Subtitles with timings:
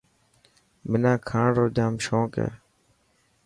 [0.89, 2.49] منا کاڻ رو جام شونڪ هي.